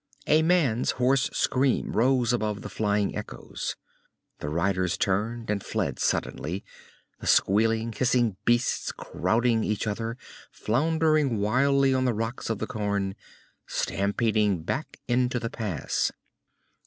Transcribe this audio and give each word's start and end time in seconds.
A 0.25 0.41
man's 0.41 0.89
hoarse 0.97 1.29
scream 1.31 1.91
rose 1.91 2.33
above 2.33 2.63
the 2.63 2.69
flying 2.71 3.15
echoes. 3.15 3.75
The 4.39 4.49
riders 4.49 4.97
turned 4.97 5.51
and 5.51 5.63
fled 5.63 5.99
suddenly, 5.99 6.65
the 7.19 7.27
squealing, 7.27 7.91
hissing 7.93 8.35
beasts 8.43 8.91
crowding 8.91 9.63
each 9.63 9.85
other, 9.85 10.17
floundering 10.51 11.37
wildly 11.37 11.93
on 11.93 12.05
the 12.05 12.15
rocks 12.15 12.49
of 12.49 12.57
the 12.57 12.65
cairn, 12.65 13.13
stampeding 13.67 14.63
back 14.63 14.97
into 15.07 15.37
the 15.39 15.51
pass. 15.51 16.11